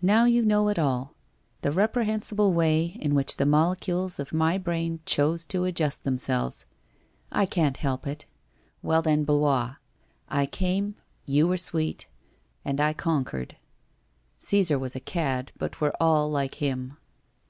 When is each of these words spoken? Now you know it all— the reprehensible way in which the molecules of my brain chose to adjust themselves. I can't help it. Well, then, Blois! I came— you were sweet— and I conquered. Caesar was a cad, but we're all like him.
Now 0.00 0.24
you 0.24 0.42
know 0.42 0.70
it 0.70 0.78
all— 0.78 1.14
the 1.60 1.70
reprehensible 1.70 2.54
way 2.54 2.96
in 3.02 3.14
which 3.14 3.36
the 3.36 3.44
molecules 3.44 4.18
of 4.18 4.32
my 4.32 4.56
brain 4.56 5.00
chose 5.04 5.44
to 5.44 5.64
adjust 5.64 6.02
themselves. 6.02 6.64
I 7.30 7.44
can't 7.44 7.76
help 7.76 8.06
it. 8.06 8.24
Well, 8.80 9.02
then, 9.02 9.24
Blois! 9.24 9.74
I 10.30 10.46
came— 10.46 10.94
you 11.26 11.46
were 11.46 11.58
sweet— 11.58 12.06
and 12.64 12.80
I 12.80 12.94
conquered. 12.94 13.58
Caesar 14.38 14.78
was 14.78 14.96
a 14.96 14.98
cad, 15.00 15.52
but 15.58 15.78
we're 15.78 15.92
all 16.00 16.30
like 16.30 16.54
him. 16.54 16.96